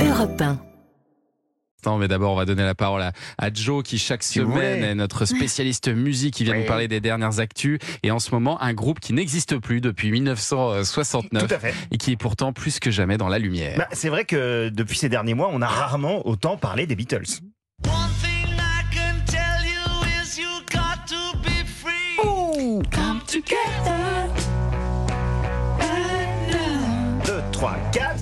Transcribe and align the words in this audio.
Europe 0.00 0.40
1. 0.40 0.58
Non, 1.86 1.96
mais 1.96 2.08
d'abord, 2.08 2.32
on 2.32 2.36
va 2.36 2.44
donner 2.44 2.64
la 2.64 2.74
parole 2.74 3.02
à, 3.02 3.12
à 3.38 3.52
Joe, 3.52 3.82
qui 3.84 3.98
chaque 3.98 4.24
semaine 4.24 4.82
est 4.82 4.94
notre 4.96 5.24
spécialiste 5.26 5.88
musique, 5.88 6.34
qui 6.34 6.44
vient 6.44 6.54
Oui. 6.54 6.60
nous 6.60 6.66
parler 6.66 6.88
des 6.88 7.00
dernières 7.00 7.38
actus. 7.38 7.78
Et 8.02 8.10
en 8.10 8.18
ce 8.18 8.32
moment, 8.32 8.60
un 8.60 8.74
groupe 8.74 8.98
qui 9.00 9.12
n'existe 9.12 9.58
plus 9.58 9.80
depuis 9.80 10.10
1969 10.10 11.46
Tout 11.46 11.54
à 11.54 11.58
fait. 11.58 11.74
et 11.92 11.96
qui 11.96 12.12
est 12.12 12.16
pourtant 12.16 12.52
plus 12.52 12.80
que 12.80 12.90
jamais 12.90 13.16
dans 13.16 13.28
la 13.28 13.38
lumière. 13.38 13.78
Bah, 13.78 13.88
c'est 13.92 14.08
vrai 14.08 14.24
que 14.24 14.68
depuis 14.70 14.98
ces 14.98 15.08
derniers 15.08 15.34
mois, 15.34 15.50
on 15.52 15.62
a 15.62 15.68
rarement 15.68 16.26
autant 16.26 16.56
parlé 16.56 16.86
des 16.86 16.96
Beatles. 16.96 17.22
One 17.86 17.92
thing 18.20 18.48
I 18.56 18.82
can 18.92 19.24
tell 19.24 19.64
you 19.64 20.20
is 20.20 20.36
you 20.36 20.48
got 20.72 21.06
to 21.06 21.38
be 21.38 21.64
free. 21.64 22.82
Come 22.90 23.20
together. 23.26 24.28
2, 27.24 27.32
3, 27.52 27.76
4. 27.92 28.16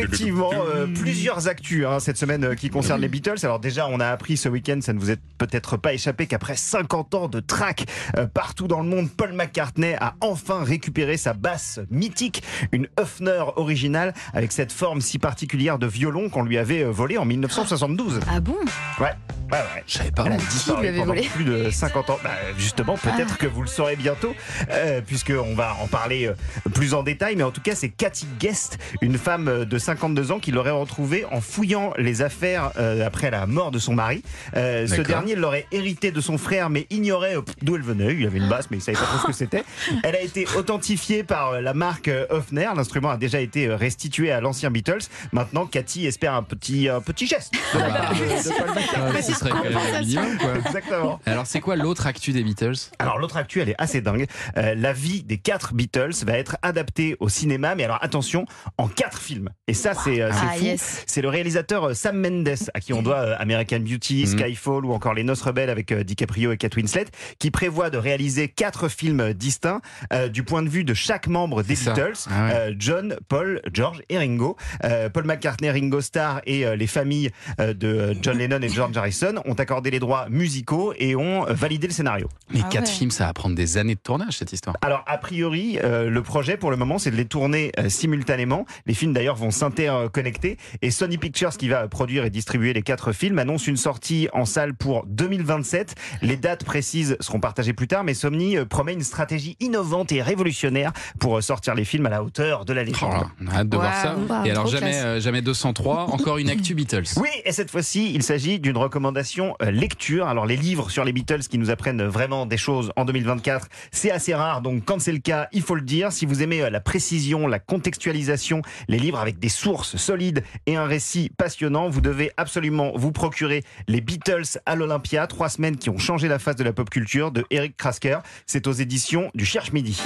Effectivement, 0.00 0.50
euh, 0.52 0.86
plusieurs 0.86 1.48
actus 1.48 1.86
hein, 1.86 2.00
cette 2.00 2.16
semaine 2.16 2.44
euh, 2.44 2.54
qui 2.54 2.70
concernent 2.70 3.00
les 3.00 3.08
Beatles. 3.08 3.38
Alors 3.42 3.60
déjà, 3.60 3.86
on 3.88 4.00
a 4.00 4.06
appris 4.08 4.36
ce 4.36 4.48
week-end, 4.48 4.78
ça 4.80 4.92
ne 4.92 4.98
vous 4.98 5.10
est 5.10 5.20
peut-être 5.38 5.76
pas 5.76 5.92
échappé, 5.94 6.26
qu'après 6.26 6.56
50 6.56 7.14
ans 7.14 7.28
de 7.28 7.40
track 7.40 7.86
euh, 8.16 8.26
partout 8.26 8.68
dans 8.68 8.80
le 8.80 8.88
monde, 8.88 9.08
Paul 9.10 9.32
McCartney 9.32 9.94
a 9.94 10.14
enfin 10.20 10.62
récupéré 10.62 11.16
sa 11.16 11.32
basse 11.32 11.80
mythique, 11.90 12.42
une 12.72 12.88
Höfner 12.98 13.44
originale 13.56 14.14
avec 14.32 14.52
cette 14.52 14.72
forme 14.72 15.00
si 15.00 15.18
particulière 15.18 15.78
de 15.78 15.86
violon 15.86 16.28
qu'on 16.28 16.42
lui 16.42 16.58
avait 16.58 16.82
euh, 16.84 16.90
volée 16.90 17.18
en 17.18 17.24
1972. 17.24 18.20
Ah 18.28 18.40
bon? 18.40 18.56
Ouais, 19.00 19.12
ouais, 19.52 19.58
ouais. 19.58 19.84
Je 19.86 19.98
savais 19.98 20.10
pas. 20.10 20.24
Elle 20.26 20.32
a 20.32 20.36
disparu 20.36 20.86
pendant 20.92 21.04
volé 21.14 21.28
plus 21.34 21.44
de 21.44 21.70
50 21.70 22.10
ans. 22.10 22.18
Bah, 22.22 22.30
justement, 22.58 22.96
peut-être 22.96 23.38
que 23.38 23.46
vous 23.46 23.62
le 23.62 23.68
saurez 23.68 23.96
bientôt, 23.96 24.34
euh, 24.70 25.00
puisqu'on 25.00 25.54
va 25.54 25.76
en 25.82 25.86
parler 25.86 26.26
euh, 26.28 26.34
plus 26.74 26.94
en 26.94 27.02
détail. 27.02 27.36
Mais 27.36 27.42
en 27.42 27.50
tout 27.50 27.60
cas, 27.60 27.74
c'est 27.74 27.88
Cathy 27.88 28.26
Guest, 28.38 28.78
une 29.00 29.18
femme 29.18 29.48
euh, 29.48 29.64
de 29.64 29.78
52 29.78 30.32
ans, 30.32 30.38
qui 30.38 30.52
l'aurait 30.52 30.70
retrouvée 30.70 31.24
en 31.30 31.40
fouillant 31.40 31.92
les 31.98 32.22
affaires 32.22 32.70
euh, 32.78 33.06
après 33.06 33.30
la 33.30 33.46
mort 33.46 33.70
de 33.70 33.78
son 33.78 33.94
mari. 33.94 34.22
Euh, 34.56 34.86
ce 34.86 35.00
dernier 35.02 35.34
l'aurait 35.34 35.66
hérité 35.72 36.10
de 36.10 36.20
son 36.20 36.38
frère, 36.38 36.70
mais 36.70 36.86
ignorait 36.90 37.34
d'où 37.62 37.76
elle 37.76 37.82
venait. 37.82 38.14
Il 38.14 38.26
avait 38.26 38.38
une 38.38 38.48
basse, 38.48 38.68
mais 38.70 38.78
il 38.78 38.80
savait 38.80 38.98
pas 38.98 39.04
trop 39.04 39.18
ce 39.18 39.26
que 39.26 39.32
c'était. 39.32 39.64
Elle 40.04 40.16
a 40.16 40.20
été 40.22 40.46
authentifiée 40.56 41.22
par 41.22 41.60
la 41.60 41.74
marque 41.74 42.10
Hofner. 42.30 42.68
L'instrument 42.76 43.10
a 43.10 43.16
déjà 43.16 43.40
été 43.40 43.68
restitué 43.74 44.30
à 44.32 44.40
l'ancien 44.40 44.70
Beatles. 44.70 45.00
Maintenant, 45.32 45.66
Cathy 45.66 46.06
espère 46.06 46.34
un 46.34 46.42
petit, 46.42 46.88
un 46.88 47.00
petit 47.00 47.26
geste. 47.26 47.52
de 47.74 47.78
de- 47.78 49.06
de 49.06 49.12
Paul 49.48 49.52
McCartney. 49.52 49.70
Ce 49.70 49.74
serait 49.74 49.80
quand 49.80 49.82
même 49.84 49.94
un 49.96 50.00
minimum, 50.00 50.38
quoi. 50.38 50.54
Exactement. 50.66 51.20
Alors, 51.26 51.46
c'est 51.46 51.60
quoi 51.60 51.76
l'autre 51.76 52.06
actu 52.06 52.32
des 52.32 52.42
Beatles? 52.42 52.74
Alors 52.98 53.18
l'autre 53.18 53.36
actu, 53.36 53.60
elle 53.60 53.68
est 53.70 53.74
assez 53.78 54.00
dingue. 54.00 54.26
Euh, 54.56 54.74
la 54.74 54.92
vie 54.92 55.22
des 55.22 55.38
quatre 55.38 55.74
Beatles 55.74 56.12
va 56.26 56.38
être 56.38 56.56
adaptée 56.62 57.16
au 57.20 57.28
cinéma, 57.28 57.74
mais 57.74 57.84
alors 57.84 57.98
attention, 58.02 58.44
en 58.78 58.88
quatre 58.88 59.18
films. 59.20 59.48
Et 59.68 59.74
ça, 59.74 59.94
c'est 59.94 60.20
euh, 60.20 60.30
Ah 60.32 60.52
fou. 60.56 60.64
yes. 60.64 61.04
C'est 61.06 61.22
le 61.22 61.28
réalisateur 61.28 61.84
euh, 61.90 61.94
Sam 61.94 62.16
Mendes, 62.20 62.54
à 62.74 62.80
qui 62.80 62.92
on 62.92 63.02
doit 63.02 63.16
euh, 63.20 63.34
American 63.38 63.80
Beauty, 63.80 64.26
Mhm. 64.26 64.38
Skyfall 64.38 64.84
ou 64.84 64.92
encore 64.92 65.14
Les 65.14 65.24
Noces 65.24 65.42
Rebelles 65.42 65.70
avec 65.70 65.92
DiCaprio 65.92 66.52
et 66.52 66.56
Kate 66.56 66.76
Winslet, 66.76 67.06
qui 67.38 67.50
prévoit 67.50 67.90
de 67.90 67.98
réaliser 67.98 68.48
quatre 68.48 68.88
films 68.88 69.32
distincts 69.34 69.80
euh, 70.12 70.28
du 70.28 70.42
point 70.42 70.62
de 70.62 70.68
vue 70.68 70.84
de 70.84 70.94
chaque 70.94 71.26
membre 71.26 71.62
des. 71.62 71.74
Beatles. 71.74 72.12
Ah 72.30 72.44
ouais. 72.46 72.52
Euh, 72.54 72.74
John, 72.78 73.16
Paul, 73.28 73.60
George 73.72 74.02
et 74.08 74.18
Ringo. 74.18 74.56
Euh, 74.84 75.08
Paul 75.08 75.24
McCartney, 75.24 75.70
Ringo 75.70 76.00
Starr 76.00 76.40
et 76.44 76.66
euh, 76.66 76.76
les 76.76 76.86
familles 76.86 77.30
euh, 77.60 77.72
de 77.72 78.14
John 78.20 78.36
Lennon 78.36 78.60
et 78.60 78.68
George 78.68 78.96
Harrison 78.96 79.29
ont 79.44 79.54
accordé 79.54 79.90
les 79.90 79.98
droits 79.98 80.26
musicaux 80.28 80.92
et 80.98 81.14
ont 81.16 81.44
validé 81.48 81.86
le 81.86 81.92
scénario. 81.92 82.28
Mais 82.52 82.60
Ah 82.64 82.68
quatre 82.70 82.86
ouais. 82.86 82.92
films, 82.92 83.10
ça 83.10 83.26
va 83.26 83.32
prendre 83.32 83.54
des 83.54 83.78
années 83.78 83.94
de 83.94 84.00
tournage, 84.00 84.38
cette 84.38 84.52
histoire. 84.52 84.76
Alors, 84.82 85.04
a 85.06 85.18
priori, 85.18 85.78
euh, 85.82 86.08
le 86.10 86.22
projet 86.22 86.56
pour 86.56 86.70
le 86.70 86.76
moment, 86.76 86.98
c'est 86.98 87.10
de 87.10 87.16
les 87.16 87.24
tourner 87.24 87.72
euh, 87.78 87.88
simultanément. 87.88 88.66
Les 88.86 88.94
films 88.94 89.12
d'ailleurs 89.12 89.36
vont 89.36 89.50
s'interconnecter. 89.50 90.56
Et 90.82 90.90
Sony 90.90 91.18
Pictures, 91.18 91.50
qui 91.50 91.68
va 91.68 91.86
produire 91.88 92.24
et 92.24 92.30
distribuer 92.30 92.72
les 92.72 92.82
quatre 92.82 93.12
films, 93.12 93.38
annonce 93.38 93.66
une 93.66 93.76
sortie 93.76 94.28
en 94.32 94.44
salle 94.44 94.74
pour 94.74 95.04
2027. 95.06 95.94
Les 96.22 96.36
dates 96.36 96.64
précises 96.64 97.16
seront 97.20 97.40
partagées 97.40 97.72
plus 97.72 97.88
tard, 97.88 98.04
mais 98.04 98.14
Sony 98.14 98.56
euh, 98.56 98.64
promet 98.64 98.92
une 98.92 99.02
stratégie 99.02 99.56
innovante 99.60 100.12
et 100.12 100.22
révolutionnaire 100.22 100.92
pour 101.18 101.38
euh, 101.38 101.40
sortir 101.40 101.74
les 101.74 101.84
films 101.84 102.06
à 102.06 102.10
la 102.10 102.22
hauteur 102.22 102.64
de 102.64 102.72
la 102.72 102.82
Oh 102.82 102.84
légende. 102.84 103.12
là, 103.12 103.26
on 103.42 103.46
a 103.48 103.54
hâte 103.60 103.68
de 103.68 103.76
voir 103.76 103.94
ça. 104.02 104.16
Et 104.44 104.50
alors, 104.50 104.66
jamais, 104.66 104.94
euh, 104.96 105.20
jamais 105.20 105.42
203, 105.42 106.10
encore 106.10 106.38
une 106.38 106.48
actu 106.50 106.74
Beatles. 106.74 107.04
Oui, 107.16 107.28
et 107.44 107.52
cette 107.52 107.70
fois-ci, 107.70 108.12
il 108.14 108.22
s'agit 108.22 108.58
d'une 108.58 108.76
recommandation 108.76 109.19
euh, 109.62 109.70
lecture. 109.70 110.26
Alors, 110.26 110.46
les 110.46 110.56
livres 110.56 110.90
sur 110.90 111.04
les 111.04 111.12
Beatles 111.12 111.40
qui 111.40 111.58
nous 111.58 111.70
apprennent 111.70 112.02
vraiment 112.02 112.46
des 112.46 112.56
choses 112.56 112.92
en 112.96 113.04
2024, 113.04 113.68
c'est 113.90 114.10
assez 114.10 114.34
rare. 114.34 114.62
Donc, 114.62 114.84
quand 114.84 115.00
c'est 115.00 115.12
le 115.12 115.18
cas, 115.18 115.48
il 115.52 115.62
faut 115.62 115.74
le 115.74 115.82
dire. 115.82 116.12
Si 116.12 116.26
vous 116.26 116.42
aimez 116.42 116.62
euh, 116.62 116.70
la 116.70 116.80
précision, 116.80 117.46
la 117.46 117.58
contextualisation, 117.58 118.62
les 118.88 118.98
livres 118.98 119.18
avec 119.18 119.38
des 119.38 119.48
sources 119.48 119.96
solides 119.96 120.42
et 120.66 120.76
un 120.76 120.84
récit 120.84 121.30
passionnant, 121.36 121.88
vous 121.88 122.00
devez 122.00 122.30
absolument 122.36 122.92
vous 122.94 123.12
procurer 123.12 123.62
les 123.88 124.00
Beatles 124.00 124.58
à 124.66 124.74
l'Olympia, 124.74 125.26
trois 125.26 125.48
semaines 125.48 125.76
qui 125.76 125.90
ont 125.90 125.98
changé 125.98 126.28
la 126.28 126.38
face 126.38 126.56
de 126.56 126.64
la 126.64 126.72
pop 126.72 126.88
culture 126.88 127.30
de 127.30 127.44
Eric 127.50 127.76
Krasker. 127.76 128.18
C'est 128.46 128.66
aux 128.66 128.72
éditions 128.72 129.30
du 129.34 129.44
Cherche 129.44 129.72
Midi. 129.72 130.00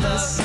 Us 0.00 0.42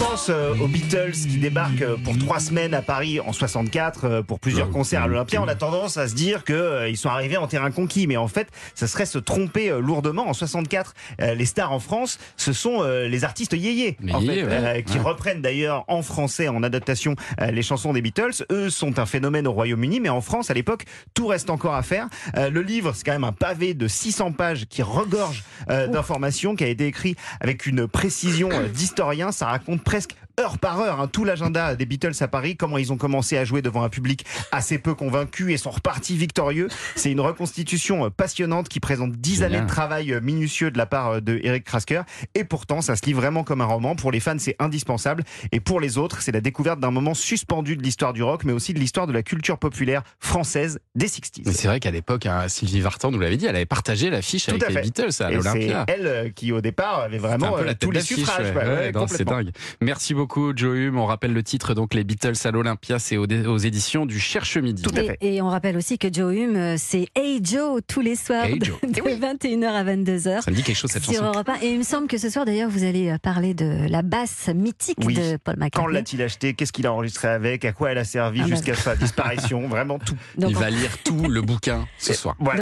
pense 0.00 0.30
euh, 0.30 0.54
aux 0.58 0.66
Beatles 0.66 1.12
qui 1.12 1.36
débarquent 1.38 1.82
euh, 1.82 1.96
pour 2.02 2.16
trois 2.16 2.40
semaines 2.40 2.72
à 2.74 2.80
Paris 2.82 3.20
en 3.20 3.32
64 3.32 4.04
euh, 4.04 4.22
pour 4.22 4.40
plusieurs 4.40 4.70
concerts 4.70 5.02
à 5.02 5.06
l'Olympia, 5.06 5.42
on 5.42 5.48
a 5.48 5.54
tendance 5.54 5.98
à 5.98 6.08
se 6.08 6.14
dire 6.14 6.44
que 6.44 6.52
euh, 6.54 6.88
ils 6.88 6.96
sont 6.96 7.10
arrivés 7.10 7.36
en 7.36 7.46
terrain 7.46 7.70
conquis. 7.70 8.06
Mais 8.06 8.16
en 8.16 8.26
fait, 8.28 8.48
ça 8.74 8.86
serait 8.86 9.04
se 9.06 9.18
tromper 9.18 9.70
euh, 9.70 9.78
lourdement. 9.80 10.26
En 10.28 10.32
64, 10.32 10.94
euh, 11.20 11.34
les 11.34 11.44
stars 11.44 11.72
en 11.72 11.80
France, 11.80 12.18
ce 12.36 12.52
sont 12.52 12.78
euh, 12.82 13.08
les 13.08 13.24
artistes 13.24 13.52
yéyés, 13.52 13.96
Les 14.00 14.12
en 14.14 14.20
fait, 14.20 14.26
yéyés, 14.26 14.44
ouais. 14.44 14.50
euh, 14.52 14.80
qui 14.82 14.96
Ouais. 14.98 15.04
reprennent 15.04 15.42
d'ailleurs 15.42 15.84
en 15.88 16.02
français, 16.02 16.48
en 16.48 16.62
adaptation, 16.62 17.14
euh, 17.40 17.50
les 17.50 17.62
chansons 17.62 17.92
des 17.92 18.00
Beatles. 18.02 18.44
Eux 18.50 18.70
sont 18.70 18.98
un 18.98 19.06
phénomène 19.06 19.46
au 19.46 19.52
Royaume-Uni, 19.52 20.00
mais 20.00 20.08
en 20.08 20.20
France, 20.22 20.50
à 20.50 20.54
l'époque, 20.54 20.84
tout 21.14 21.26
reste 21.26 21.50
encore 21.50 21.74
à 21.74 21.82
faire. 21.82 22.08
Euh, 22.36 22.48
le 22.50 22.62
livre, 22.62 22.92
c'est 22.94 23.04
quand 23.04 23.12
même 23.12 23.24
un 23.24 23.32
pavé 23.32 23.74
de 23.74 23.86
600 23.86 24.32
pages 24.32 24.66
qui 24.66 24.82
regorge 24.82 25.44
euh, 25.68 25.86
d'informations, 25.88 26.56
qui 26.56 26.64
a 26.64 26.68
été 26.68 26.86
écrit 26.86 27.16
avec 27.40 27.66
une 27.66 27.86
précision 27.86 28.48
d'historien. 28.72 29.30
Ça 29.32 29.46
raconte 29.46 29.82
presque 29.90 30.14
heure 30.38 30.58
par 30.58 30.80
heure 30.80 31.00
hein, 31.00 31.08
tout 31.08 31.24
l'agenda 31.24 31.74
des 31.76 31.86
Beatles 31.86 32.12
à 32.20 32.28
Paris, 32.28 32.56
comment 32.56 32.78
ils 32.78 32.92
ont 32.92 32.96
commencé 32.96 33.36
à 33.36 33.44
jouer 33.44 33.62
devant 33.62 33.82
un 33.82 33.88
public 33.88 34.24
assez 34.52 34.78
peu 34.78 34.94
convaincu 34.94 35.52
et 35.52 35.56
sont 35.56 35.70
repartis 35.70 36.16
victorieux. 36.16 36.68
C'est 36.96 37.10
une 37.10 37.20
reconstitution 37.20 38.06
euh, 38.06 38.10
passionnante 38.10 38.68
qui 38.68 38.80
présente 38.80 39.12
10 39.12 39.34
Génial. 39.34 39.54
années 39.54 39.62
de 39.62 39.68
travail 39.68 40.12
euh, 40.12 40.20
minutieux 40.20 40.70
de 40.70 40.78
la 40.78 40.86
part 40.86 41.08
euh, 41.08 41.20
de 41.20 41.40
Eric 41.42 41.64
Krasker. 41.64 42.02
Et 42.34 42.44
pourtant, 42.44 42.80
ça 42.80 42.96
se 42.96 43.04
lit 43.06 43.12
vraiment 43.12 43.44
comme 43.44 43.60
un 43.60 43.66
roman. 43.66 43.96
Pour 43.96 44.12
les 44.12 44.20
fans, 44.20 44.36
c'est 44.38 44.56
indispensable. 44.58 45.24
Et 45.52 45.60
pour 45.60 45.80
les 45.80 45.98
autres, 45.98 46.20
c'est 46.22 46.32
la 46.32 46.40
découverte 46.40 46.80
d'un 46.80 46.90
moment 46.90 47.14
suspendu 47.14 47.76
de 47.76 47.82
l'histoire 47.82 48.12
du 48.12 48.22
rock, 48.22 48.44
mais 48.44 48.52
aussi 48.52 48.74
de 48.74 48.78
l'histoire 48.78 49.06
de 49.06 49.12
la 49.12 49.22
culture 49.22 49.58
populaire 49.58 50.02
française 50.18 50.78
des 50.94 51.06
60s. 51.08 51.42
Mais 51.46 51.52
c'est 51.52 51.68
vrai 51.68 51.80
qu'à 51.80 51.90
l'époque, 51.90 52.26
hein, 52.26 52.48
Sylvie 52.48 52.80
Vartan 52.80 53.10
nous 53.10 53.18
l'avait 53.18 53.36
dit, 53.36 53.46
elle 53.46 53.56
avait 53.56 53.66
partagé 53.66 54.10
l'affiche 54.10 54.46
Tout 54.46 54.52
avec 54.52 54.70
les. 54.70 54.82
Beatles 54.82 55.02
à 55.02 55.06
Et 55.08 55.12
c'est 55.16 55.30
l'Olympia. 55.32 55.84
elle 55.88 56.32
qui, 56.34 56.52
au 56.52 56.60
départ, 56.60 57.00
avait 57.00 57.18
vraiment 57.18 57.56
euh, 57.58 57.72
tous 57.78 57.90
les 57.90 58.00
suffrages. 58.00 58.54
ouais. 58.54 58.92
c'est 59.08 59.24
dingue. 59.24 59.50
Merci 59.80 60.14
beaucoup, 60.14 60.29
Joe 60.54 60.76
Hume. 60.76 60.98
On 60.98 61.06
rappelle 61.06 61.32
le 61.32 61.42
titre, 61.42 61.74
donc, 61.74 61.94
les 61.94 62.04
Beatles 62.04 62.34
à 62.44 62.50
l'Olympia, 62.50 62.98
c'est 62.98 63.16
aux, 63.16 63.26
aux 63.26 63.58
éditions 63.58 64.06
du 64.06 64.18
Cherche 64.20 64.56
Midi. 64.58 64.82
Tout 64.82 64.90
à 64.96 65.02
fait. 65.02 65.18
Et, 65.20 65.36
et 65.36 65.42
on 65.42 65.48
rappelle 65.48 65.76
aussi 65.76 65.98
que 65.98 66.08
Joe 66.12 66.34
Hume, 66.34 66.56
euh, 66.56 66.74
c'est 66.78 67.08
Hey 67.14 67.40
Joe 67.42 67.80
tous 67.86 68.00
les 68.00 68.16
soirs 68.16 68.44
Hey 68.44 68.58
de, 68.58 68.64
Joe. 68.64 68.78
de 68.82 68.88
21h 68.90 69.66
à 69.66 69.84
22h. 69.84 70.42
Ça 70.42 70.50
me 70.50 70.56
dit 70.56 70.62
quelque 70.62 70.76
chose, 70.76 70.90
cette 70.90 71.02
Sur 71.04 71.14
chanson. 71.14 71.24
Europe 71.26 71.48
1. 71.48 71.54
Et 71.62 71.70
il 71.72 71.78
me 71.78 71.82
semble 71.84 72.06
que 72.08 72.18
ce 72.18 72.28
soir, 72.30 72.44
d'ailleurs, 72.44 72.70
vous 72.70 72.84
allez 72.84 73.10
euh, 73.10 73.18
parler 73.18 73.54
de 73.54 73.86
la 73.88 74.02
basse 74.02 74.48
mythique 74.54 74.98
Oui. 75.04 75.14
de 75.14 75.36
Paul 75.42 75.54
Quand 75.56 75.60
McCartney. 75.64 75.94
l'a-t-il 75.94 76.22
acheté? 76.22 76.54
Qu'est-ce 76.54 76.72
qu'il 76.72 76.86
a 76.86 76.92
enregistré 76.92 77.28
avec? 77.28 77.64
À 77.64 77.72
quoi 77.72 77.90
elle 77.92 77.98
a 77.98 78.04
servi 78.04 78.40
Ah 78.44 78.46
jusqu'à 78.48 78.74
sa 78.74 78.96
disparition? 78.96 79.68
Vraiment 79.68 79.98
tout. 79.98 80.16
Donc, 80.38 80.50
Il 80.50 80.56
va 80.56 80.70
lire 80.70 80.98
tout 81.04 81.28
le 81.28 81.42
bouquin 81.42 81.86
ce 81.98 82.12
soir. 82.14 82.36
Voilà. 82.38 82.58